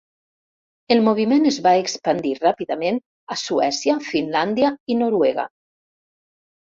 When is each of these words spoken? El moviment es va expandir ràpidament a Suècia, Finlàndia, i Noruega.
El 0.95 1.01
moviment 1.07 1.45
es 1.49 1.59
va 1.67 1.73
expandir 1.81 2.33
ràpidament 2.39 2.99
a 3.35 3.39
Suècia, 3.45 3.99
Finlàndia, 4.09 4.73
i 4.95 4.99
Noruega. 5.03 5.47